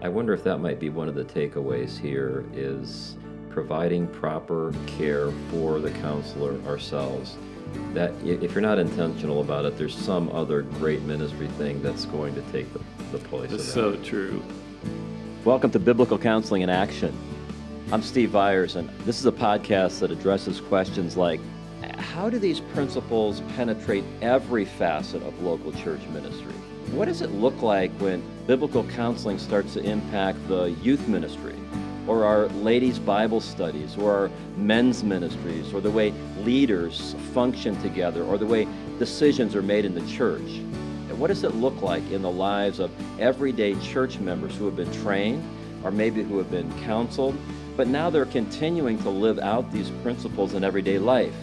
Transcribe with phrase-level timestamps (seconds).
[0.00, 3.16] I wonder if that might be one of the takeaways here is
[3.50, 7.36] providing proper care for the counselor ourselves.
[7.94, 12.36] That if you're not intentional about it, there's some other great ministry thing that's going
[12.36, 12.78] to take the,
[13.10, 14.40] the place That's of so true.
[15.44, 17.12] Welcome to Biblical Counseling in Action.
[17.90, 21.40] I'm Steve Viars, and this is a podcast that addresses questions like
[21.98, 26.54] how do these principles penetrate every facet of local church ministry?
[26.92, 31.54] What does it look like when biblical counseling starts to impact the youth ministry,
[32.06, 38.24] or our ladies' Bible studies, or our men's ministries, or the way leaders function together,
[38.24, 38.66] or the way
[38.98, 40.40] decisions are made in the church?
[40.40, 44.76] And what does it look like in the lives of everyday church members who have
[44.76, 45.44] been trained,
[45.84, 47.36] or maybe who have been counseled,
[47.76, 51.34] but now they're continuing to live out these principles in everyday life?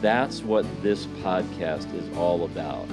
[0.00, 2.86] That's what this podcast is all about.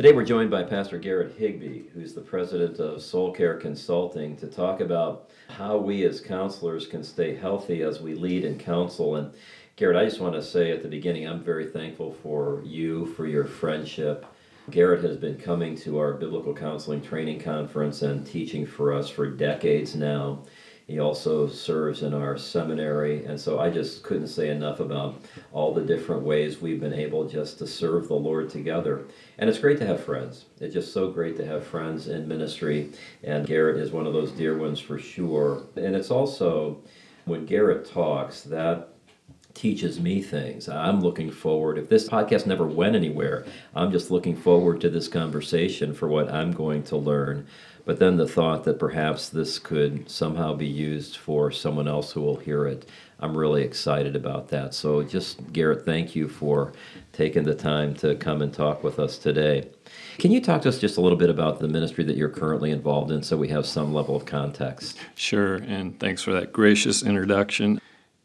[0.00, 4.46] Today we're joined by Pastor Garrett Higbee, who's the president of Soul Care Consulting, to
[4.46, 9.16] talk about how we as counselors can stay healthy as we lead and counsel.
[9.16, 9.34] And
[9.76, 13.26] Garrett, I just want to say at the beginning, I'm very thankful for you, for
[13.26, 14.24] your friendship.
[14.70, 19.28] Garrett has been coming to our biblical counseling training conference and teaching for us for
[19.28, 20.44] decades now.
[20.90, 25.72] He also serves in our seminary, and so I just couldn't say enough about all
[25.72, 29.04] the different ways we've been able just to serve the Lord together.
[29.38, 30.46] And it's great to have friends.
[30.58, 32.90] It's just so great to have friends in ministry,
[33.22, 35.62] and Garrett is one of those dear ones for sure.
[35.76, 36.82] And it's also
[37.24, 38.88] when Garrett talks that
[39.60, 40.70] teaches me things.
[40.70, 41.76] I'm looking forward.
[41.76, 43.44] If this podcast never went anywhere,
[43.74, 47.46] I'm just looking forward to this conversation for what I'm going to learn.
[47.84, 52.22] But then the thought that perhaps this could somehow be used for someone else who
[52.22, 52.88] will hear it,
[53.18, 54.72] I'm really excited about that.
[54.72, 56.72] So, just Garrett, thank you for
[57.12, 59.68] taking the time to come and talk with us today.
[60.16, 62.70] Can you talk to us just a little bit about the ministry that you're currently
[62.70, 64.96] involved in so we have some level of context?
[65.16, 67.78] Sure, and thanks for that gracious introduction.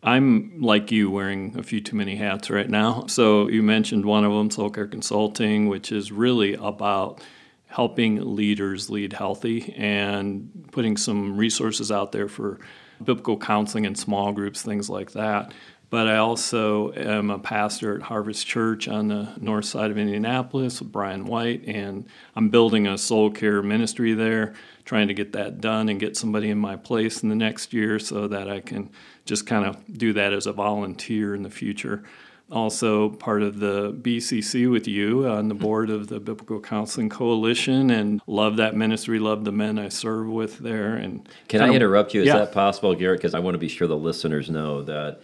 [0.05, 3.07] I'm like you, wearing a few too many hats right now.
[3.07, 7.21] So you mentioned one of them, Soul Care Consulting, which is really about
[7.66, 12.59] helping leaders lead healthy and putting some resources out there for
[13.03, 15.51] biblical counseling and small groups, things like that.
[15.89, 20.81] But I also am a pastor at Harvest Church on the north side of Indianapolis
[20.81, 25.61] with Brian White, and I'm building a soul care ministry there, trying to get that
[25.61, 28.89] done and get somebody in my place in the next year so that I can
[29.25, 32.03] just kind of do that as a volunteer in the future.
[32.52, 37.90] Also, part of the BCC with you on the board of the Biblical Counseling Coalition,
[37.90, 40.94] and love that ministry, love the men I serve with there.
[40.96, 42.22] And Can I of- interrupt you?
[42.22, 42.38] Is Yeah.
[42.38, 43.18] that possible, Garrett?
[43.19, 45.22] Because I want to be sure the listeners know that,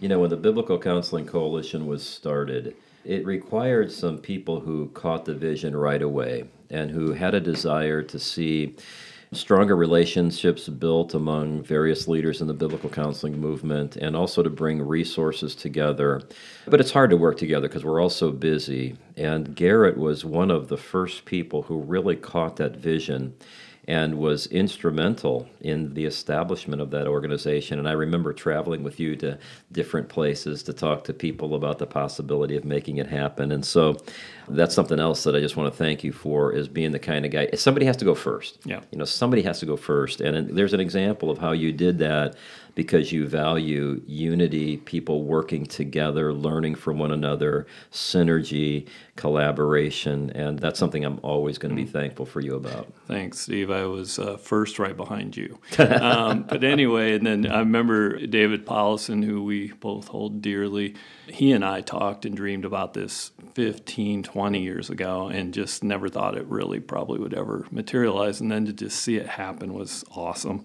[0.00, 5.26] you know, when the Biblical Counseling Coalition was started, it required some people who caught
[5.26, 8.74] the vision right away and who had a desire to see
[9.34, 14.80] stronger relationships built among various leaders in the biblical counseling movement and also to bring
[14.82, 16.22] resources together.
[16.66, 18.96] But it's hard to work together because we're all so busy.
[19.16, 23.34] And Garrett was one of the first people who really caught that vision
[23.86, 27.78] and was instrumental in the establishment of that organization.
[27.78, 29.38] And I remember traveling with you to
[29.72, 33.52] different places to talk to people about the possibility of making it happen.
[33.52, 33.98] And so
[34.48, 37.24] that's something else that I just want to thank you for is being the kind
[37.24, 37.48] of guy.
[37.54, 38.58] Somebody has to go first.
[38.64, 38.80] Yeah.
[38.90, 40.20] You know, somebody has to go first.
[40.20, 42.36] And there's an example of how you did that
[42.74, 50.78] because you value unity, people working together, learning from one another, synergy, collaboration, and that's
[50.78, 52.92] something I'm always going to be thankful for you about.
[53.06, 53.70] Thanks, Steve.
[53.70, 55.58] I was uh, first right behind you.
[56.04, 60.94] Um, but anyway, and then I remember David Powlison, who we both hold dearly.
[61.28, 66.08] He and I talked and dreamed about this 15, 20 years ago and just never
[66.08, 68.40] thought it really probably would ever materialize.
[68.40, 70.64] And then to just see it happen was awesome.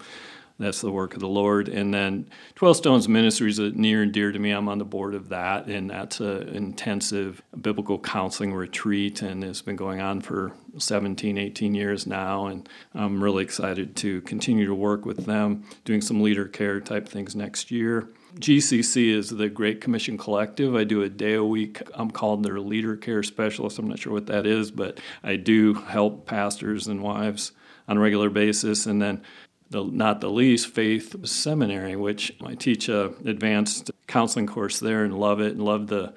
[0.57, 1.69] That's the work of the Lord.
[1.69, 4.49] And then 12 Stones Ministries is near and dear to me.
[4.49, 9.61] I'm on the board of that, and that's an intensive biblical counseling retreat, and it's
[9.61, 12.47] been going on for 17, 18 years now.
[12.47, 17.07] And I'm really excited to continue to work with them, doing some leader care type
[17.07, 18.09] things next year.
[18.35, 20.75] GCC is the Great Commission Collective.
[20.75, 21.81] I do a day a week.
[21.93, 23.79] I'm called their leader care specialist.
[23.79, 27.51] I'm not sure what that is, but I do help pastors and wives
[27.87, 28.85] on a regular basis.
[28.85, 29.23] And then
[29.71, 35.19] the, not the least, Faith Seminary, which I teach a advanced counseling course there and
[35.19, 36.13] love it and love the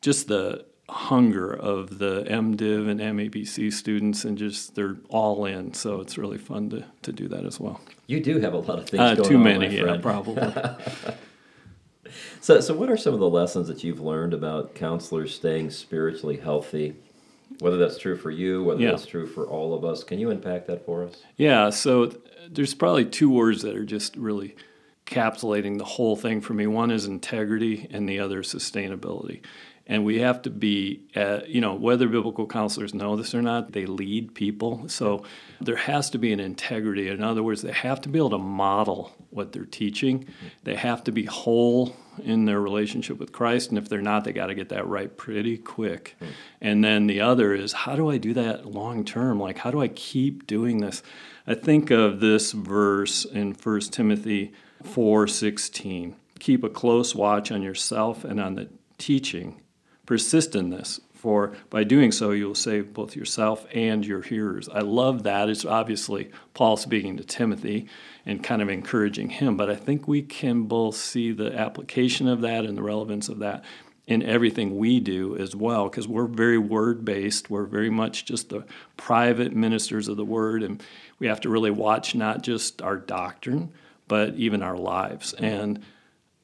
[0.00, 5.74] just the hunger of the MDiv and MABC students and just they're all in.
[5.74, 7.80] So it's really fun to, to do that as well.
[8.06, 10.42] You do have a lot of things Uh, going too on, many, my yeah, probably.
[12.40, 16.36] So, so what are some of the lessons that you've learned about counselors staying spiritually
[16.38, 16.94] healthy?
[17.60, 18.90] Whether that's true for you, whether Yeah.
[18.90, 21.22] that's true for all of us, can you unpack that for us?
[21.36, 22.12] Yeah, so
[22.50, 24.54] there's probably two words that are just really
[25.06, 26.66] encapsulating the whole thing for me.
[26.66, 29.40] One is integrity, and the other is sustainability.
[29.86, 33.70] And we have to be, uh, you know, whether biblical counselors know this or not,
[33.70, 34.88] they lead people.
[34.88, 35.22] So
[35.60, 37.08] there has to be an integrity.
[37.08, 40.26] In other words, they have to be able to model what they're teaching.
[40.64, 41.94] They have to be whole
[42.24, 43.68] in their relationship with Christ.
[43.68, 46.16] And if they're not, they got to get that right pretty quick.
[46.18, 46.26] Hmm.
[46.60, 49.38] And then the other is, how do I do that long term?
[49.38, 51.02] Like, how do I keep doing this?
[51.46, 54.52] I think of this verse in 1 Timothy
[54.82, 56.14] 4:16.
[56.38, 58.68] Keep a close watch on yourself and on the
[58.98, 59.60] teaching.
[60.06, 64.68] Persist in this, for by doing so you will save both yourself and your hearers.
[64.68, 65.48] I love that.
[65.48, 67.88] It's obviously Paul speaking to Timothy
[68.24, 72.42] and kind of encouraging him, but I think we can both see the application of
[72.42, 73.64] that and the relevance of that
[74.06, 77.50] in everything we do as well, because we're very word based.
[77.50, 78.64] We're very much just the
[78.96, 80.80] private ministers of the word, and
[81.18, 83.72] we have to really watch not just our doctrine,
[84.06, 85.32] but even our lives.
[85.32, 85.82] And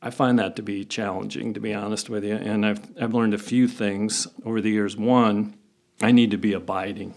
[0.03, 2.35] I find that to be challenging, to be honest with you.
[2.35, 4.97] And I've, I've learned a few things over the years.
[4.97, 5.55] One,
[6.01, 7.15] I need to be abiding.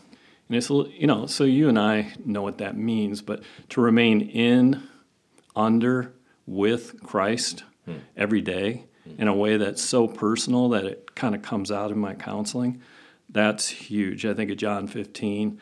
[0.48, 3.82] And it's, a you know, so you and I know what that means, but to
[3.82, 4.84] remain in,
[5.56, 6.14] under,
[6.46, 7.96] with Christ hmm.
[8.16, 9.22] every day hmm.
[9.22, 12.82] in a way that's so personal that it kind of comes out in my counseling,
[13.30, 14.28] that's huge.
[14.28, 15.60] I think of John 15.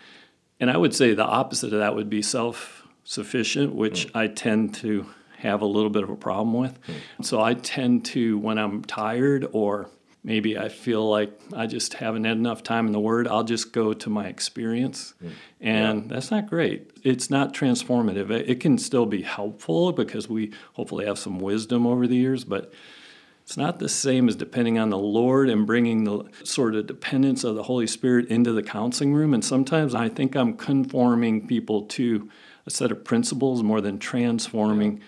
[0.60, 4.18] And I would say the opposite of that would be self sufficient, which hmm.
[4.18, 5.08] I tend to
[5.44, 6.78] have a little bit of a problem with.
[7.22, 9.90] So I tend to, when I'm tired or
[10.24, 13.74] maybe I feel like I just haven't had enough time in the Word, I'll just
[13.74, 15.14] go to my experience.
[15.24, 15.32] Mm.
[15.60, 16.92] And that's not great.
[17.04, 18.32] It's not transformative.
[18.32, 22.46] It, it can still be helpful because we hopefully have some wisdom over the years,
[22.46, 22.74] but
[23.44, 27.44] it's not the same as depending on the Lord and bringing the sort of dependence
[27.44, 29.34] of the Holy Spirit into the counseling room.
[29.34, 32.30] And sometimes I think I'm conforming people to
[32.66, 35.02] a set of principles more than transforming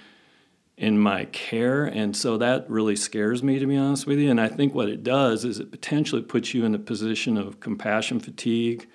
[0.77, 1.85] in my care.
[1.85, 4.29] And so that really scares me, to be honest with you.
[4.29, 7.59] And I think what it does is it potentially puts you in a position of
[7.59, 8.87] compassion fatigue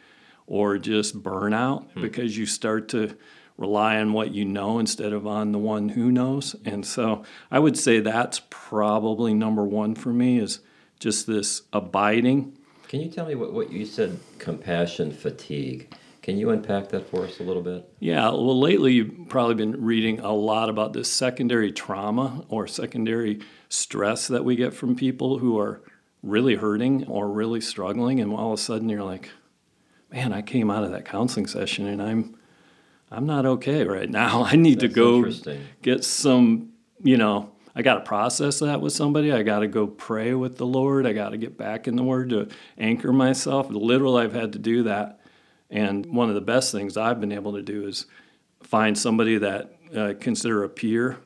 [0.46, 2.02] or just burnout hmm.
[2.02, 3.16] because you start to
[3.56, 6.56] rely on what you know instead of on the one who knows.
[6.64, 10.60] And so I would say that's probably number one for me is
[10.98, 12.56] just this abiding.
[12.88, 15.94] Can you tell me what, what you said, compassion fatigue?
[16.22, 17.90] Can you unpack that for us a little bit?
[17.98, 23.40] Yeah, well, lately you've probably been reading a lot about this secondary trauma or secondary
[23.68, 25.80] stress that we get from people who are
[26.22, 29.30] really hurting or really struggling, and all of a sudden you're like,
[30.12, 32.36] "Man, I came out of that counseling session and I'm,
[33.10, 34.44] I'm not okay right now.
[34.46, 38.92] I need That's to go get some, you know." I got to process that with
[38.92, 39.32] somebody.
[39.32, 41.06] I got to go pray with the Lord.
[41.06, 43.70] I got to get back in the Word to anchor myself.
[43.70, 45.19] Literally, I've had to do that.
[45.70, 48.06] And one of the best things I've been able to do is
[48.62, 51.18] find somebody that uh, consider a peer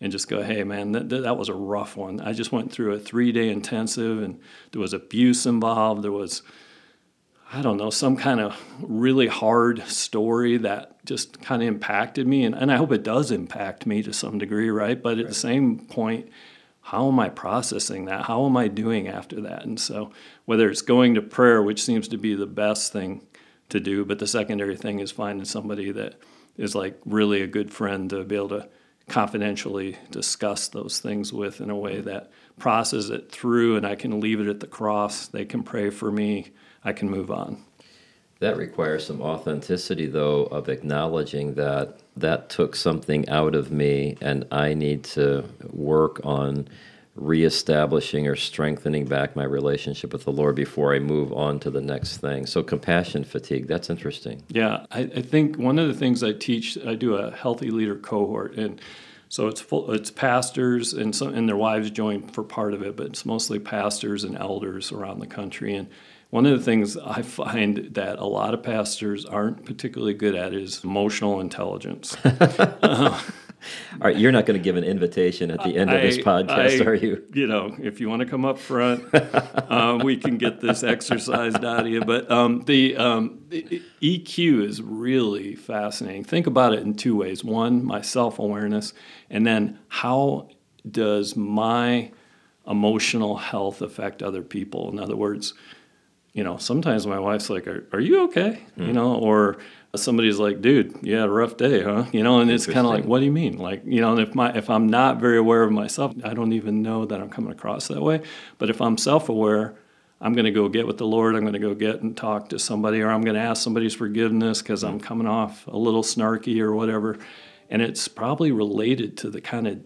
[0.00, 2.20] and just go, hey, man, that, that was a rough one.
[2.20, 4.40] I just went through a three day intensive and
[4.72, 6.02] there was abuse involved.
[6.02, 6.42] There was,
[7.52, 12.44] I don't know, some kind of really hard story that just kind of impacted me.
[12.44, 15.00] And, and I hope it does impact me to some degree, right?
[15.00, 16.28] But at the same point,
[16.80, 18.24] how am I processing that?
[18.24, 19.64] How am I doing after that?
[19.64, 20.10] And so,
[20.46, 23.22] whether it's going to prayer, which seems to be the best thing
[23.72, 26.14] to do, but the secondary thing is finding somebody that
[26.56, 28.68] is like really a good friend to be able to
[29.08, 32.08] confidentially discuss those things with in a way mm-hmm.
[32.08, 35.26] that processes it through and I can leave it at the cross.
[35.26, 36.52] They can pray for me.
[36.84, 37.64] I can move on.
[38.38, 44.44] That requires some authenticity, though, of acknowledging that that took something out of me and
[44.50, 46.68] I need to work on
[47.14, 51.80] reestablishing or strengthening back my relationship with the Lord before I move on to the
[51.80, 52.46] next thing.
[52.46, 54.42] So, compassion fatigue, that's interesting.
[54.48, 57.96] Yeah, I, I think one of the things I teach, I do a healthy leader
[57.96, 58.80] cohort, and
[59.28, 62.96] so it's full, it's pastors and some and their wives join for part of it,
[62.96, 65.74] but it's mostly pastors and elders around the country.
[65.74, 65.88] And
[66.28, 70.54] one of the things I find that a lot of pastors aren't particularly good at
[70.54, 72.16] is emotional intelligence.
[72.82, 73.20] Uh,
[73.92, 76.22] All right, you're not going to give an invitation at the end of this I-
[76.22, 77.24] podcast, I- are you?
[77.32, 81.64] You know, if you want to come up front, uh, we can get this exercised
[81.64, 82.00] out of you.
[82.04, 86.24] But um, the, um, the EQ is really fascinating.
[86.24, 88.92] Think about it in two ways: one, my self awareness,
[89.30, 90.48] and then how
[90.90, 92.10] does my
[92.66, 94.90] emotional health affect other people?
[94.90, 95.54] In other words,
[96.32, 99.58] you know, sometimes my wife's like, "Are, are you okay?" You know, or
[99.94, 102.86] somebody's like, "Dude, you had a rough day, huh?" You know, and it's kind of
[102.86, 105.38] like, "What do you mean?" Like, you know, and if my if I'm not very
[105.38, 108.22] aware of myself, I don't even know that I'm coming across that way.
[108.58, 109.74] But if I'm self-aware,
[110.20, 111.34] I'm going to go get with the Lord.
[111.34, 113.94] I'm going to go get and talk to somebody, or I'm going to ask somebody's
[113.94, 115.02] forgiveness because I'm mm.
[115.02, 117.18] coming off a little snarky or whatever.
[117.68, 119.80] And it's probably related to the kind of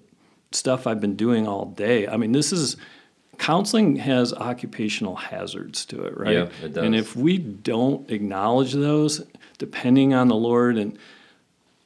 [0.53, 2.07] stuff I've been doing all day.
[2.07, 2.77] I mean, this is
[3.39, 6.33] counseling has occupational hazards to it, right?
[6.35, 6.85] Yeah, it does.
[6.85, 9.25] And if we don't acknowledge those,
[9.59, 10.99] depending on the Lord and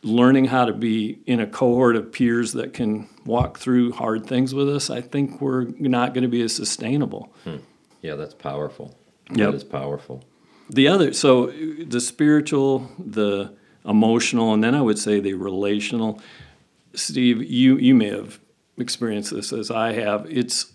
[0.03, 4.55] learning how to be in a cohort of peers that can walk through hard things
[4.55, 7.33] with us, I think we're not going to be as sustainable.
[7.45, 7.57] Hmm.
[8.01, 8.97] Yeah, that's powerful.
[9.31, 9.51] Yep.
[9.51, 10.25] That is powerful.
[10.71, 13.53] The other, so the spiritual, the
[13.85, 16.21] emotional, and then I would say the relational.
[16.95, 18.41] Steve, you you may have
[18.79, 20.27] experienced this as I have.
[20.29, 20.73] It's,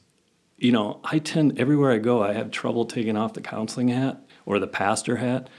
[0.57, 4.21] you know, I tend everywhere I go, I have trouble taking off the counseling hat
[4.45, 5.49] or the pastor hat.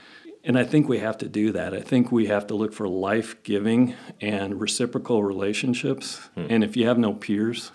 [0.43, 1.73] And I think we have to do that.
[1.73, 6.21] I think we have to look for life giving and reciprocal relationships.
[6.49, 7.71] And if you have no peers,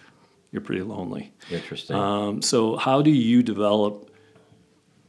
[0.53, 1.33] you're pretty lonely.
[1.51, 1.97] Interesting.
[1.97, 4.11] Um, so, how do you develop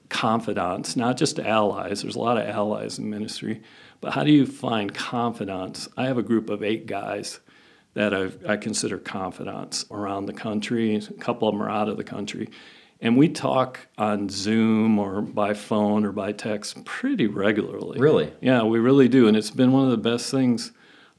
[0.10, 2.01] confidants, not just allies?
[2.01, 3.62] There's a lot of allies in ministry,
[4.01, 5.88] but how do you find confidants?
[5.96, 7.39] I have a group of eight guys
[7.94, 10.96] that I've, I consider confidants around the country.
[10.96, 12.50] A couple of them are out of the country.
[13.02, 18.00] And we talk on Zoom or by phone or by text pretty regularly.
[18.00, 18.32] Really?
[18.42, 19.28] Yeah, we really do.
[19.28, 20.72] And it's been one of the best things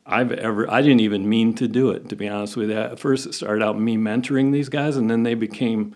[0.06, 2.76] I've ever, I didn't even mean to do it, to be honest with you.
[2.76, 5.94] At first, it started out me mentoring these guys, and then they became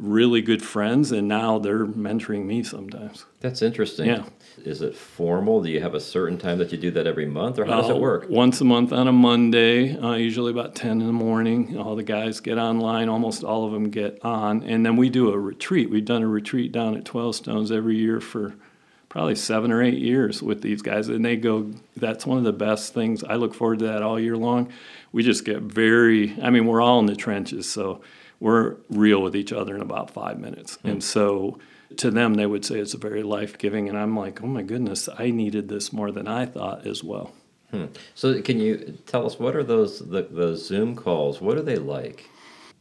[0.00, 3.26] really good friends, and now they're mentoring me sometimes.
[3.40, 4.06] That's interesting.
[4.06, 4.24] Yeah.
[4.64, 5.62] Is it formal?
[5.62, 7.90] Do you have a certain time that you do that every month, or how does
[7.90, 8.26] Uh, it work?
[8.28, 11.76] Once a month on a Monday, uh, usually about 10 in the morning.
[11.78, 14.62] All the guys get online, almost all of them get on.
[14.62, 15.90] And then we do a retreat.
[15.90, 18.54] We've done a retreat down at 12 Stones every year for
[19.10, 21.08] probably seven or eight years with these guys.
[21.08, 23.22] And they go, that's one of the best things.
[23.22, 24.72] I look forward to that all year long.
[25.12, 27.70] We just get very, I mean, we're all in the trenches.
[27.70, 28.00] So
[28.38, 30.78] we're real with each other in about five minutes.
[30.84, 31.58] And so
[31.96, 33.88] to them, they would say it's a very life giving.
[33.88, 37.32] And I'm like, oh my goodness, I needed this more than I thought as well.
[37.72, 37.86] Hmm.
[38.16, 41.40] So, can you tell us what are those the, those Zoom calls?
[41.40, 42.28] What are they like?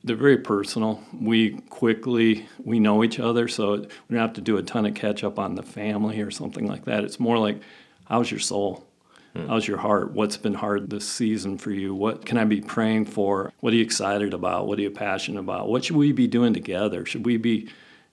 [0.03, 1.03] They're very personal.
[1.20, 4.96] We quickly we know each other, so we don't have to do a ton of
[4.96, 7.03] catch up on the family or something like that.
[7.03, 7.62] It's more like,
[8.06, 8.88] how's your soul?
[9.36, 9.48] Hmm.
[9.48, 10.12] How's your heart?
[10.12, 11.94] What's been hard this season for you?
[11.94, 13.53] What can I be praying for?
[13.60, 14.68] What are you excited about?
[14.68, 15.70] What are you passionate about?
[15.70, 17.06] What should we be doing together?
[17.06, 17.70] Should we be,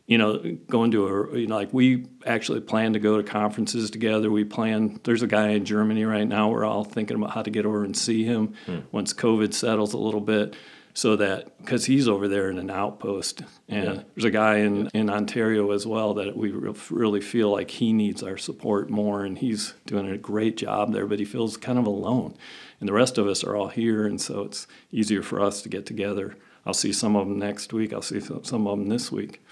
[0.07, 0.39] you know,
[0.69, 4.31] going to a, you know, like we actually plan to go to conferences together.
[4.31, 6.51] We plan, there's a guy in Germany right now.
[6.51, 8.81] We're all thinking about how to get over and see him hmm.
[8.93, 10.55] once COVID settles a little bit
[10.97, 14.03] so that because he's over there in an outpost and Yeah.
[14.15, 17.93] there's a guy in, in ontario as well that we re- really feel like he
[17.93, 21.79] needs our support more and he's doing a great job there but he feels kind
[21.79, 22.35] of alone
[22.81, 25.69] and the rest of us are all here and so it's easier for us to
[25.69, 26.35] get together
[26.65, 29.43] i'll see some of them next week i'll see some some of them this week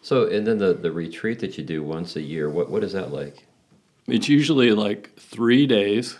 [0.00, 2.92] So, and then the, the retreat that you do once a year, what, what is
[2.92, 3.46] that like?
[4.06, 6.18] It's usually like three days,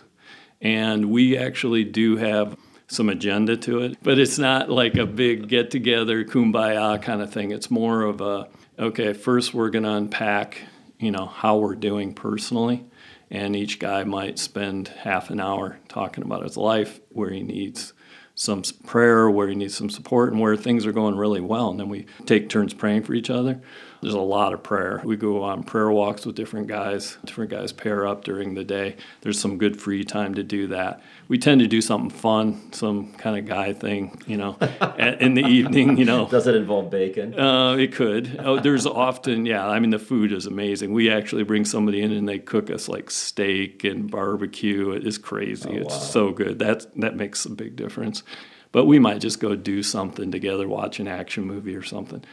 [0.59, 5.47] and we actually do have some agenda to it, but it's not like a big
[5.47, 7.51] get together, kumbaya kind of thing.
[7.51, 10.61] It's more of a okay, first we're going to unpack,
[10.99, 12.85] you know, how we're doing personally,
[13.31, 17.93] and each guy might spend half an hour talking about his life, where he needs
[18.35, 21.69] some prayer, where he needs some support, and where things are going really well.
[21.69, 23.61] And then we take turns praying for each other.
[24.01, 25.01] There's a lot of prayer.
[25.03, 27.17] We go on prayer walks with different guys.
[27.25, 28.95] Different guys pair up during the day.
[29.21, 31.01] There's some good free time to do that.
[31.27, 34.57] We tend to do something fun, some kind of guy thing, you know,
[34.97, 36.27] in the evening, you know.
[36.27, 37.39] Does it involve bacon?
[37.39, 38.39] Uh, it could.
[38.43, 39.67] Oh, there's often, yeah.
[39.67, 40.93] I mean, the food is amazing.
[40.93, 44.91] We actually bring somebody in and they cook us like steak and barbecue.
[44.91, 45.69] It is crazy.
[45.71, 45.99] Oh, it's wow.
[45.99, 46.59] so good.
[46.59, 48.23] That that makes a big difference.
[48.71, 52.23] But we might just go do something together, watch an action movie or something.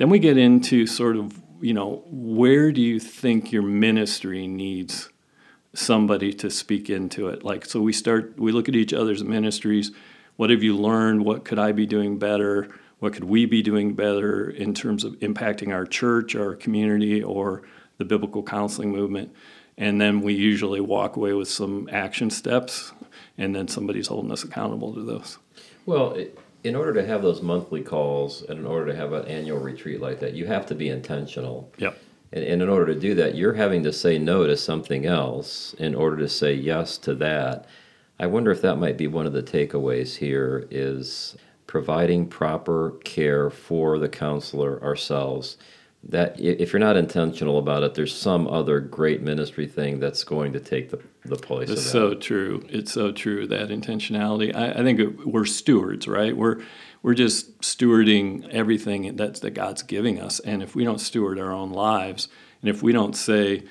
[0.00, 5.10] Then we get into sort of, you know, where do you think your ministry needs
[5.74, 7.44] somebody to speak into it.
[7.44, 9.92] Like, so we start, we look at each other's ministries.
[10.36, 11.26] What have you learned?
[11.26, 12.70] What could I be doing better?
[13.00, 17.64] What could we be doing better in terms of impacting our church, our community, or
[17.98, 19.34] the biblical counseling movement?
[19.76, 22.92] And then we usually walk away with some action steps,
[23.36, 25.36] and then somebody's holding us accountable to those.
[25.84, 26.28] Well, i
[26.62, 30.00] in order to have those monthly calls and in order to have an annual retreat
[30.00, 31.72] like that, you have to be intentional.
[31.78, 31.98] Yep.
[32.32, 35.74] And, and in order to do that, you're having to say no to something else
[35.74, 37.66] in order to say yes to that.
[38.18, 41.36] I wonder if that might be one of the takeaways here is
[41.66, 45.56] providing proper care for the counselor ourselves,
[46.02, 50.52] that if you're not intentional about it, there's some other great ministry thing that's going
[50.54, 51.90] to take the, the place It's that.
[51.90, 52.64] so true.
[52.70, 54.54] It's so true that intentionality.
[54.54, 56.36] I, I think we're stewards, right?
[56.36, 56.62] We're
[57.02, 61.52] we're just stewarding everything that's that God's giving us, and if we don't steward our
[61.52, 62.28] own lives,
[62.62, 63.64] and if we don't say,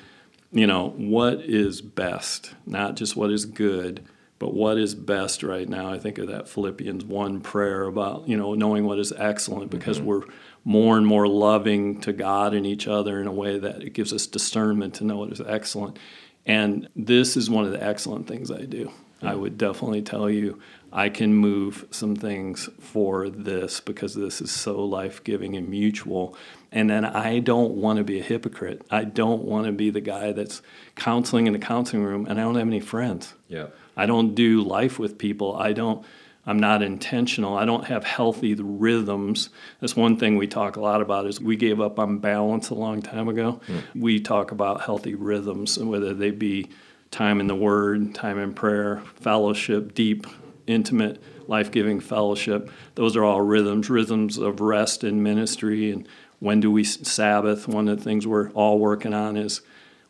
[0.51, 4.05] you know, what is best, not just what is good,
[4.39, 5.91] but what is best right now.
[5.91, 9.97] I think of that Philippians one prayer about you know knowing what is excellent because
[9.97, 10.07] mm-hmm.
[10.07, 10.21] we're
[10.63, 14.13] more and more loving to God and each other in a way that it gives
[14.13, 15.97] us discernment to know what is excellent.
[16.45, 18.91] And this is one of the excellent things I do.
[19.21, 20.59] I would definitely tell you
[20.91, 26.35] I can move some things for this because this is so life giving and mutual.
[26.71, 28.83] And then I don't want to be a hypocrite.
[28.89, 30.61] I don't want to be the guy that's
[30.95, 33.33] counseling in the counseling room and I don't have any friends.
[33.47, 33.67] Yeah.
[33.97, 35.55] I don't do life with people.
[35.55, 36.05] I don't.
[36.45, 37.57] I'm not intentional.
[37.57, 39.49] I don't have healthy rhythms.
[39.79, 41.27] That's one thing we talk a lot about.
[41.27, 43.61] Is we gave up on balance a long time ago.
[43.67, 43.79] Hmm.
[43.93, 46.69] We talk about healthy rhythms, whether they be
[47.11, 50.25] time in the Word, time in prayer, fellowship, deep,
[50.65, 52.71] intimate, life-giving fellowship.
[52.95, 53.89] Those are all rhythms.
[53.89, 56.07] Rhythms of rest and ministry, and
[56.39, 57.67] when do we Sabbath?
[57.67, 59.61] One of the things we're all working on is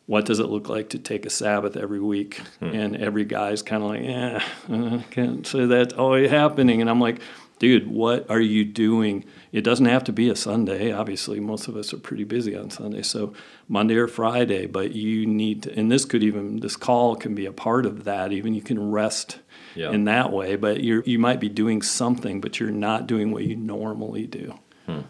[0.06, 2.38] what does it look like to take a Sabbath every week?
[2.58, 2.66] Hmm.
[2.66, 6.80] And every guy's kind of like, yeah, I can't say that's always happening.
[6.80, 7.20] And I'm like,
[7.60, 9.24] dude, what are you doing?
[9.52, 10.90] It doesn't have to be a Sunday.
[10.92, 13.02] Obviously, most of us are pretty busy on Sunday.
[13.02, 13.34] So
[13.68, 17.46] Monday or Friday, but you need to, and this could even, this call can be
[17.46, 18.32] a part of that.
[18.32, 19.38] Even you can rest
[19.76, 19.90] Yeah.
[19.92, 23.44] in that way, but you're, you might be doing something, but you're not doing what
[23.44, 24.54] you normally do.
[24.86, 25.00] Hmm.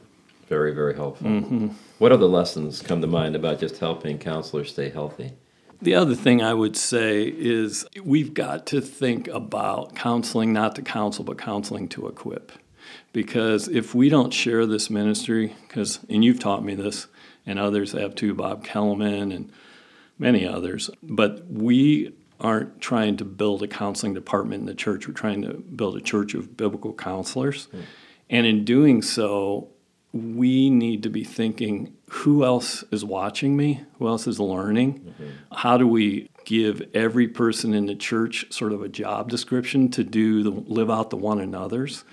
[0.50, 1.28] Very, very helpful.
[1.28, 1.69] Mm-hmm.
[1.99, 5.33] What other lessons come to mind about just helping counselors stay healthy?
[5.80, 10.83] The other thing I would say is we've got to think about counseling, not to
[10.83, 12.50] counsel, but counseling to equip.
[13.12, 17.07] Because if we don't share this ministry, because, and you've taught me this,
[17.47, 19.52] and others have too, Bob Kellemen and
[20.19, 25.07] many others, but we aren't trying to build a counseling department in the church.
[25.07, 27.69] We're trying to build a church of biblical counselors.
[28.28, 29.69] And in doing so,
[30.12, 33.84] we need to be thinking who else is watching me?
[33.98, 35.14] Who else is learning?
[35.52, 40.02] How do we give every person in the church sort of a job description to
[40.02, 42.04] do the live out the one another's?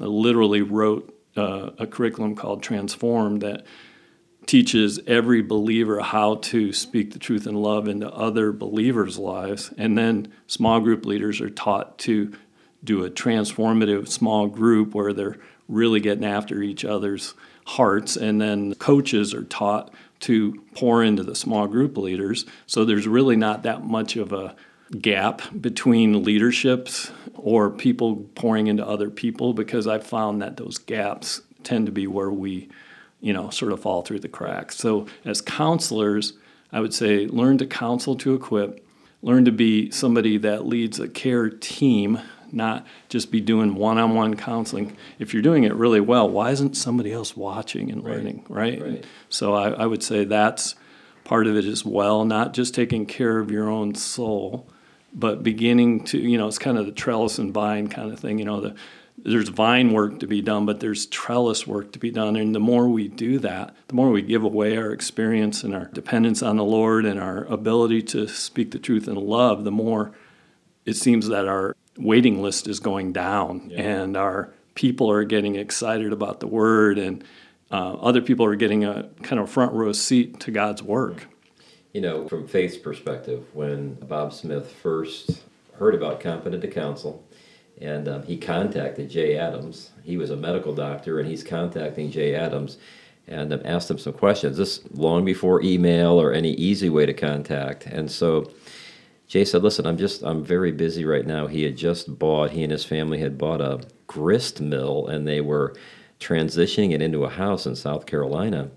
[0.00, 3.66] I literally wrote uh, a curriculum called Transform that
[4.46, 9.72] teaches every believer how to speak the truth in love into other believers' lives.
[9.76, 12.32] And then small group leaders are taught to
[12.82, 15.38] do a transformative small group where they're
[15.68, 17.34] really getting after each other's
[17.66, 18.16] hearts.
[18.16, 22.44] And then coaches are taught to pour into the small group leaders.
[22.66, 24.54] So there's really not that much of a
[25.00, 31.40] gap between leaderships or people pouring into other people because I've found that those gaps
[31.62, 32.68] tend to be where we
[33.22, 34.76] you know, sort of fall through the cracks.
[34.76, 36.34] So, as counselors,
[36.72, 38.84] I would say learn to counsel to equip,
[39.22, 42.20] learn to be somebody that leads a care team,
[42.52, 44.96] not just be doing one on one counseling.
[45.18, 48.80] If you're doing it really well, why isn't somebody else watching and learning, right?
[48.80, 49.04] Right.
[49.28, 50.74] So, I, I would say that's
[51.24, 54.68] part of it as well, not just taking care of your own soul,
[55.14, 58.38] but beginning to, you know, it's kind of the trellis and vine kind of thing,
[58.38, 58.74] you know, the
[59.18, 62.34] there's vine work to be done, but there's trellis work to be done.
[62.34, 65.86] And the more we do that, the more we give away our experience and our
[65.86, 70.12] dependence on the Lord and our ability to speak the truth in love, the more
[70.84, 76.12] it seems that our waiting list is going down and our people are getting excited
[76.12, 77.24] about the word and
[77.70, 81.26] uh, other people are getting a kind of front row seat to God's work.
[81.92, 85.42] You know, from Faith's perspective, when Bob Smith first
[85.74, 87.24] heard about Competent to Counsel,
[87.80, 89.90] and um, he contacted Jay Adams.
[90.04, 92.78] He was a medical doctor, and he's contacting Jay Adams
[93.26, 94.56] and um, asked him some questions.
[94.56, 97.86] This long before email or any easy way to contact.
[97.86, 98.50] And so
[99.32, 102.50] Jay said, "Listen, I'm just I'm very busy right now." He had just bought.
[102.50, 105.74] He and his family had bought a grist mill, and they were
[106.20, 108.70] transitioning it into a house in South Carolina.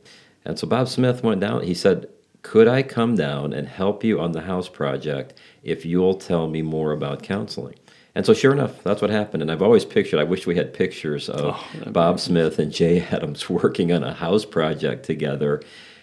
[0.46, 1.64] And so Bob Smith went down.
[1.64, 2.08] He said,
[2.42, 6.62] "Could I come down and help you on the house project if you'll tell me
[6.62, 7.76] more about counseling?"
[8.16, 9.42] And so, sure enough, that's what happened.
[9.42, 13.02] And I've always pictured, I wish we had pictures of oh, Bob Smith and Jay
[13.02, 15.62] Adams working on a house project together.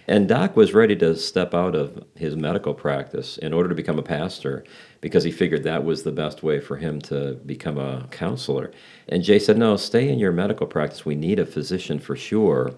[0.08, 3.98] And Doc was ready to step out of his medical practice in order to become
[3.98, 4.64] a pastor
[5.00, 8.72] because he figured that was the best way for him to become a counselor.
[9.08, 11.04] And Jay said, No, stay in your medical practice.
[11.04, 12.72] We need a physician for sure.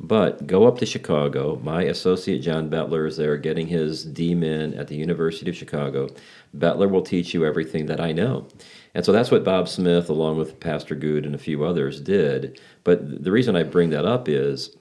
[0.00, 1.60] But go up to Chicago.
[1.62, 6.08] My associate John Bettler is there getting his DMin at the University of Chicago.
[6.56, 8.48] Bettler will teach you everything that I know.
[8.94, 12.60] And so that's what Bob Smith, along with Pastor Goode and a few others, did.
[12.82, 14.76] But the reason I bring that up is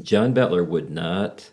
[0.00, 1.50] John Bettler would not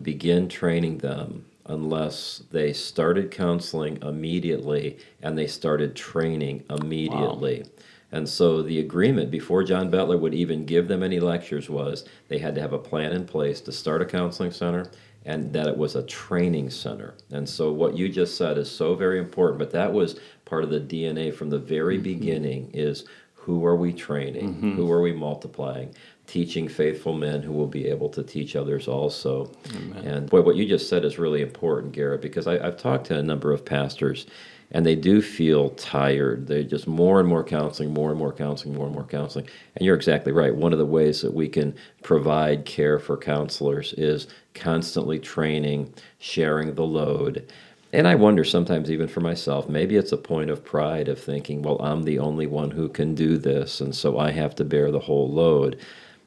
[0.00, 7.62] begin training them unless they started counseling immediately and they started training immediately.
[7.62, 7.70] Wow.
[8.14, 12.38] And so the agreement before John Bettler would even give them any lectures was they
[12.38, 14.90] had to have a plan in place to start a counseling center
[15.24, 17.14] and that it was a training center.
[17.30, 20.70] And so what you just said is so very important, but that was part of
[20.70, 22.02] the DNA from the very mm-hmm.
[22.02, 24.54] beginning is who are we training?
[24.54, 24.76] Mm-hmm.
[24.76, 25.94] Who are we multiplying?
[26.32, 29.52] Teaching faithful men who will be able to teach others also.
[29.76, 30.06] Amen.
[30.06, 33.18] And boy, what you just said is really important, Garrett, because I, I've talked to
[33.18, 34.24] a number of pastors
[34.70, 36.46] and they do feel tired.
[36.46, 39.46] They just more and more counseling, more and more counseling, more and more counseling.
[39.76, 40.56] And you're exactly right.
[40.56, 46.74] One of the ways that we can provide care for counselors is constantly training, sharing
[46.74, 47.52] the load.
[47.92, 51.60] And I wonder sometimes, even for myself, maybe it's a point of pride of thinking,
[51.60, 54.90] well, I'm the only one who can do this, and so I have to bear
[54.90, 55.78] the whole load.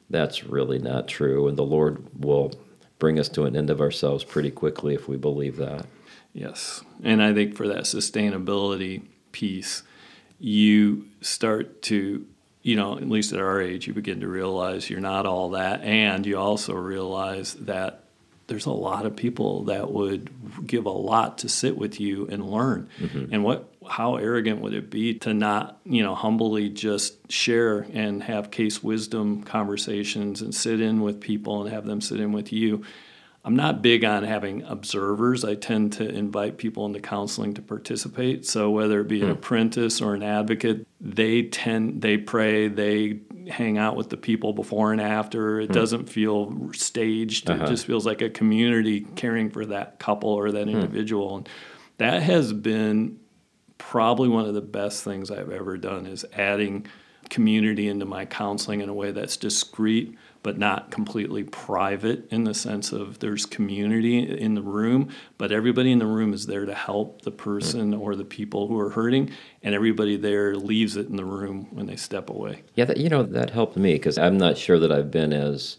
[0.08, 2.52] That's really not true, and the Lord will
[2.98, 5.86] bring us to an end of ourselves pretty quickly if we believe that.
[6.32, 6.82] Yes.
[7.02, 9.82] And I think for that sustainability piece,
[10.38, 12.26] you start to,
[12.62, 15.82] you know, at least at our age, you begin to realize you're not all that.
[15.82, 18.04] And you also realize that
[18.46, 20.30] there's a lot of people that would
[20.66, 22.88] give a lot to sit with you and learn.
[23.00, 23.34] Mm-hmm.
[23.34, 28.22] And what how arrogant would it be to not, you know, humbly just share and
[28.22, 32.52] have case wisdom conversations and sit in with people and have them sit in with
[32.52, 32.84] you
[33.46, 35.44] I'm not big on having observers.
[35.44, 38.44] I tend to invite people into counseling to participate.
[38.44, 39.34] So whether it be an hmm.
[39.34, 44.92] apprentice or an advocate, they tend they pray, they hang out with the people before
[44.92, 45.60] and after.
[45.60, 45.72] It hmm.
[45.72, 47.50] doesn't feel staged.
[47.50, 47.64] Uh-huh.
[47.64, 50.74] It just feels like a community caring for that couple or that hmm.
[50.74, 51.36] individual.
[51.36, 51.48] And
[51.98, 53.18] that has been
[53.78, 56.86] probably one of the best things I've ever done is adding
[57.28, 62.54] community into my counseling in a way that's discreet but not completely private in the
[62.54, 66.72] sense of there's community in the room, but everybody in the room is there to
[66.72, 69.28] help the person or the people who are hurting,
[69.64, 72.62] and everybody there leaves it in the room when they step away.
[72.76, 75.78] Yeah, that, you know, that helped me because I'm not sure that I've been as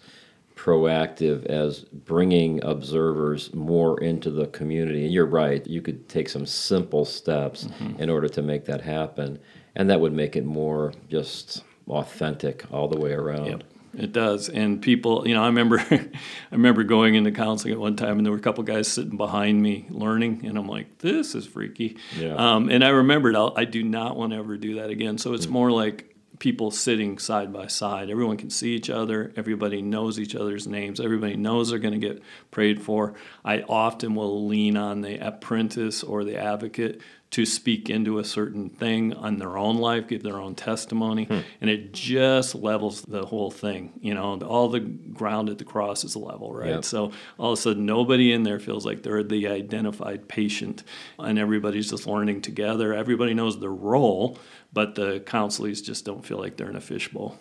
[0.57, 5.05] proactive as bringing observers more into the community.
[5.05, 8.01] And you're right, you could take some simple steps mm-hmm.
[8.01, 9.39] in order to make that happen,
[9.77, 13.45] and that would make it more just authentic all the way around.
[13.45, 13.63] Yep.
[13.97, 16.09] It does, and people, you know, I remember, I
[16.51, 19.61] remember going into counseling at one time, and there were a couple guys sitting behind
[19.61, 22.35] me learning, and I'm like, "This is freaky." Yeah.
[22.35, 25.17] Um, and I remembered, I'll, I do not want to ever do that again.
[25.17, 25.51] So it's mm.
[25.51, 28.09] more like people sitting side by side.
[28.09, 29.33] Everyone can see each other.
[29.35, 30.99] Everybody knows each other's names.
[30.99, 33.15] Everybody knows they're going to get prayed for.
[33.43, 38.69] I often will lean on the apprentice or the advocate to speak into a certain
[38.69, 41.39] thing on their own life, give their own testimony, hmm.
[41.59, 43.91] and it just levels the whole thing.
[44.01, 46.69] You know, all the ground at the cross is level, right?
[46.69, 46.85] Yep.
[46.85, 50.83] So all of a sudden, nobody in there feels like they're the identified patient,
[51.19, 52.93] and everybody's just learning together.
[52.93, 54.39] Everybody knows their role,
[54.71, 57.37] but the counselees just don't feel like they're in a fishbowl.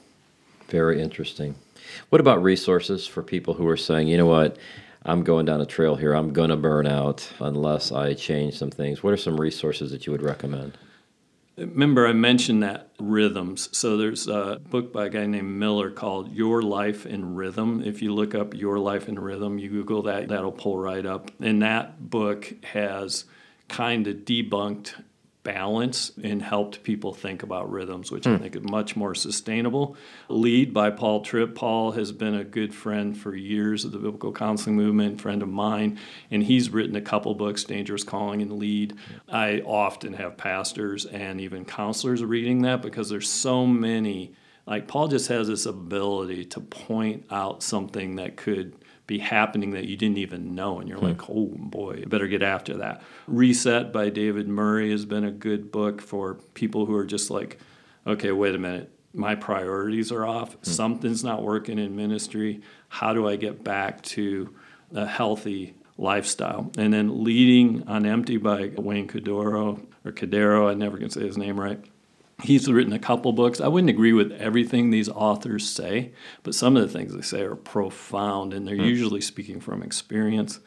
[0.69, 1.55] Very interesting.
[2.09, 4.57] What about resources for people who are saying, you know what?
[5.09, 6.15] I'm going down a trail here.
[6.15, 9.05] I'm going to burn out unless I change some things.
[9.05, 10.77] What are some resources that you would recommend?
[11.57, 13.69] Remember, I mentioned that rhythms.
[13.71, 17.83] So there's a book by a guy named Miller called Your Life in Rhythm.
[17.85, 21.31] If you look up Your Life in Rhythm, you Google that, that'll pull right up.
[21.41, 23.27] And that book has
[23.69, 25.03] kind of debunked
[25.47, 28.43] balance and helped people think about rhythms, which I hmm.
[28.43, 29.97] think is much more sustainable.
[30.29, 31.55] Lead by Paul Tripp.
[31.55, 35.49] Paul has been a good friend for years of the biblical counseling movement, friend of
[35.49, 36.01] mine,
[36.33, 38.97] and he's written a couple books, Dangerous Calling and Lead.
[39.29, 44.35] I often have pastors and even counselors reading that because there's so many.
[44.67, 48.75] Like Paul just has this ability to point out something that could
[49.07, 50.81] be happening that you didn't even know.
[50.81, 51.07] And you're hmm.
[51.07, 53.03] like, oh boy, you better get after that.
[53.27, 57.59] Reset by David Murray has been a good book for people who are just like,
[58.07, 58.91] okay, wait a minute.
[59.13, 60.55] My priorities are off.
[60.55, 60.59] Hmm.
[60.63, 62.63] Something's not working in ministry.
[62.89, 64.55] How do I get back to
[64.95, 66.71] a healthy lifestyle?
[66.77, 71.39] And then Leading on Empty by Wayne Cadoro or Cadero, I never can say his
[71.39, 71.83] name right
[72.43, 73.61] He's written a couple books.
[73.61, 77.43] I wouldn't agree with everything these authors say, but some of the things they say
[77.43, 78.87] are profound, and they're mm.
[78.87, 80.61] usually speaking from experience.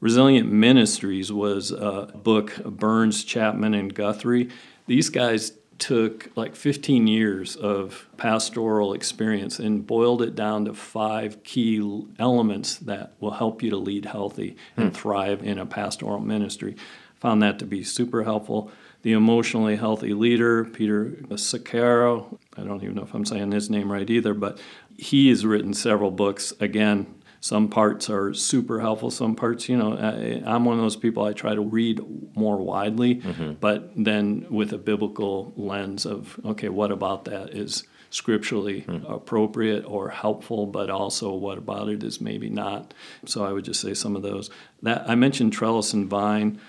[0.00, 4.48] Resilient Ministries was a book, by Burns, Chapman, and Guthrie.
[4.88, 11.42] These guys took like 15 years of pastoral experience and boiled it down to five
[11.44, 14.94] key elements that will help you to lead healthy and hmm.
[14.94, 16.74] thrive in a pastoral ministry.
[17.20, 18.72] Found that to be super helpful
[19.02, 22.38] the emotionally healthy leader, Peter Scaccaro.
[22.56, 24.60] I don't even know if I'm saying his name right either, but
[24.96, 27.06] he has written several books, again,
[27.42, 29.10] Some parts are super helpful.
[29.10, 31.24] Some parts, you know, I, I'm one of those people.
[31.24, 32.00] I try to read
[32.36, 33.54] more widely, mm-hmm.
[33.54, 39.12] but then with a biblical lens of okay, what about that is scripturally mm.
[39.12, 42.94] appropriate or helpful, but also what about it is maybe not.
[43.26, 44.48] So I would just say some of those.
[44.82, 46.60] That I mentioned trellis and vine.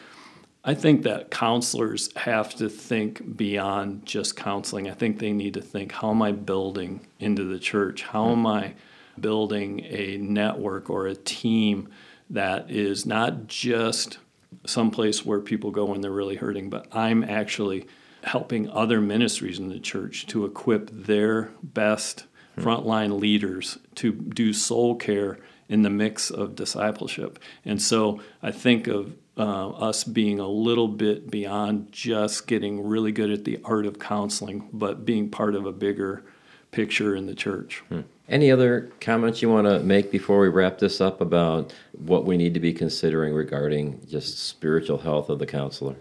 [0.66, 4.90] I think that counselors have to think beyond just counseling.
[4.90, 8.04] I think they need to think how am I building into the church?
[8.04, 8.74] How am I
[9.20, 11.90] building a network or a team
[12.30, 14.20] that is not just
[14.66, 17.86] someplace where people go when they're really hurting, but I'm actually
[18.24, 22.26] helping other ministries in the church to equip their best
[22.58, 27.40] frontline leaders to do soul care in the mix of discipleship.
[27.66, 33.12] And so I think of uh, us being a little bit beyond just getting really
[33.12, 36.24] good at the art of counseling, but being part of a bigger
[36.72, 37.84] picture in the church.
[37.90, 38.02] Hmm.
[38.30, 42.38] Any other comments you want to make before we wrap this up about what we
[42.38, 45.96] need to be considering regarding just spiritual health of the counselor?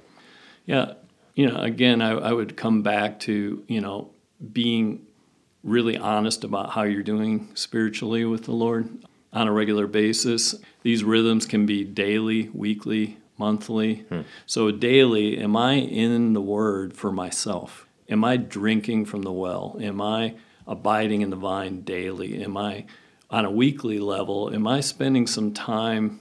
[0.64, 0.94] Yeah,
[1.34, 4.10] you know, again, I, I would come back to, you know,
[4.52, 5.06] being
[5.64, 8.88] really honest about how you're doing spiritually with the Lord
[9.32, 10.54] on a regular basis.
[10.82, 13.94] These rhythms can be daily, weekly, monthly.
[14.08, 14.20] Hmm.
[14.46, 17.88] So, daily, am I in the Word for myself?
[18.08, 19.76] Am I drinking from the well?
[19.80, 22.40] Am I abiding in the vine daily?
[22.44, 22.84] Am I
[23.30, 24.54] on a weekly level?
[24.54, 26.20] Am I spending some time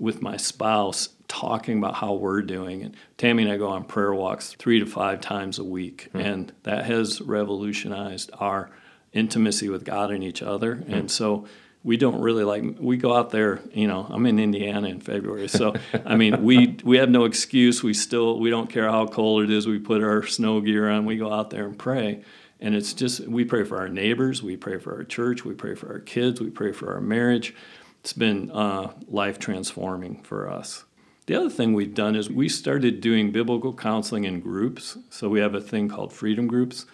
[0.00, 2.82] with my spouse talking about how we're doing?
[2.82, 6.20] And Tammy and I go on prayer walks three to five times a week, hmm.
[6.20, 8.70] and that has revolutionized our
[9.12, 10.76] intimacy with God and each other.
[10.76, 10.94] Hmm.
[10.94, 11.46] And so
[11.84, 15.46] we don't really like we go out there you know i'm in indiana in february
[15.46, 17.82] so i mean we we have no excuse.
[17.82, 19.66] We still we don't care how cold it is.
[19.66, 21.04] We put our snow gear on.
[21.04, 22.22] We go out there and pray.
[22.60, 24.42] And it's just we pray for our neighbors.
[24.42, 25.44] We pray for our church.
[25.44, 26.40] We pray for our kids.
[26.40, 27.54] We pray for our marriage.
[28.00, 30.84] It's been uh, life transforming for us.
[31.26, 34.98] The other thing we've done is we started doing biblical counseling in groups.
[35.08, 36.84] So we have a thing called freedom groups.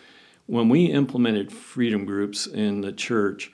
[0.47, 3.53] When we implemented freedom groups in the church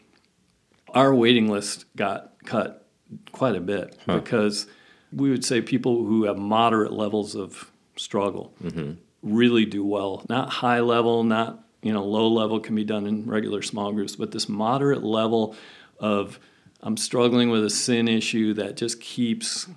[0.96, 2.88] our waiting list got cut
[3.30, 4.18] quite a bit huh.
[4.18, 4.66] because
[5.12, 8.92] we would say people who have moderate levels of struggle mm-hmm.
[9.22, 10.24] really do well.
[10.28, 14.16] Not high level, not you know low level can be done in regular small groups,
[14.16, 15.54] but this moderate level
[16.00, 16.40] of
[16.82, 19.68] I'm struggling with a sin issue that just keeps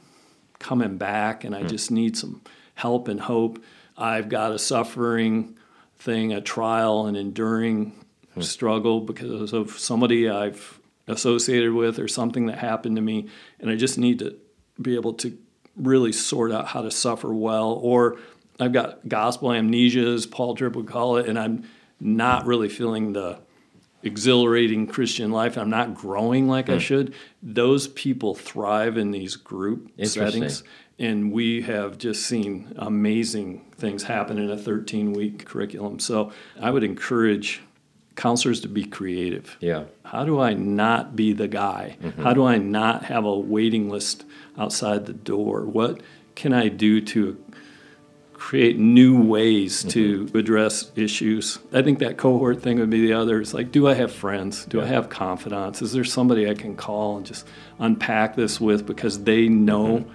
[0.58, 1.68] coming back, and I mm-hmm.
[1.68, 2.42] just need some
[2.76, 3.62] help and hope.
[3.98, 5.58] I've got a suffering
[5.98, 7.92] thing, a trial, an enduring
[8.32, 8.42] mm-hmm.
[8.42, 10.79] struggle because of somebody I've
[11.10, 13.28] associated with or something that happened to me,
[13.60, 14.38] and I just need to
[14.82, 15.38] be able to
[15.76, 17.72] really sort out how to suffer well.
[17.72, 18.18] Or
[18.60, 21.68] I've got gospel amnesia, as Paul Tripp would call it, and I'm
[22.00, 23.40] not really feeling the
[24.04, 25.58] exhilarating Christian life.
[25.58, 26.74] I'm not growing like mm.
[26.74, 26.80] I hmm.
[26.80, 27.14] should.
[27.44, 30.64] Those people thrive in these group settings.
[30.98, 35.98] And we have just seen amazing things happen in a 13 week curriculum.
[36.00, 37.62] So I would encourage
[38.20, 39.56] counselors to be creative.
[39.62, 39.86] Yeah.
[40.04, 41.96] How do I not be the guy?
[42.02, 42.22] Mm-hmm.
[42.22, 44.26] How do I not have a waiting list
[44.58, 45.62] outside the door?
[45.62, 46.02] What
[46.36, 47.42] can I do to
[48.34, 49.90] create new ways mm-hmm.
[50.32, 51.60] to address issues?
[51.72, 53.40] I think that cohort thing would be the other.
[53.40, 54.66] It's like, do I have friends?
[54.66, 54.84] Do yeah.
[54.84, 55.82] I have confidants?
[55.82, 57.48] Is there somebody I can call and just
[57.80, 60.00] unpack this with because they know?
[60.00, 60.14] Mm-hmm.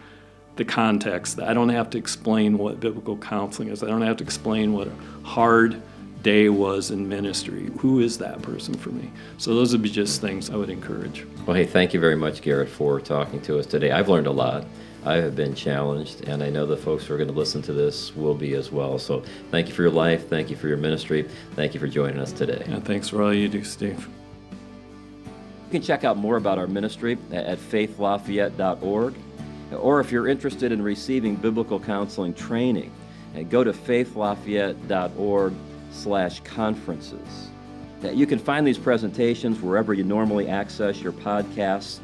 [0.56, 1.40] The context.
[1.40, 3.82] I don't have to explain what biblical counseling is.
[3.82, 4.92] I don't have to explain what a
[5.26, 5.82] hard
[6.24, 7.70] day was in ministry.
[7.78, 9.12] Who is that person for me?
[9.36, 11.26] So those would be just things I would encourage.
[11.46, 13.92] Well, hey, thank you very much, Garrett, for talking to us today.
[13.92, 14.64] I've learned a lot.
[15.04, 17.74] I have been challenged, and I know the folks who are going to listen to
[17.74, 18.98] this will be as well.
[18.98, 20.28] So thank you for your life.
[20.28, 21.28] Thank you for your ministry.
[21.54, 22.64] Thank you for joining us today.
[22.66, 24.08] Yeah, thanks for all you do, Steve.
[25.66, 29.14] You can check out more about our ministry at faithlafayette.org.
[29.72, 32.90] Or if you're interested in receiving biblical counseling training,
[33.36, 35.52] eh, go to faithlafayette.org
[35.94, 37.48] slash conferences.
[38.02, 42.00] You can find these presentations wherever you normally access your podcasts,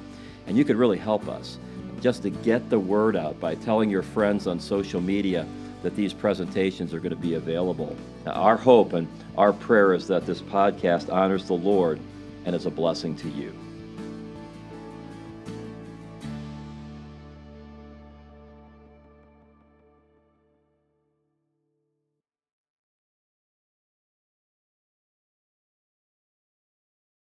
[0.46, 1.59] and you could really help us
[2.00, 5.46] just to get the word out by telling your friends on social media
[5.83, 7.94] that these presentations are going to be available.
[8.26, 12.00] Our hope and our prayer is that this podcast honors the Lord
[12.46, 13.55] and is a blessing to you.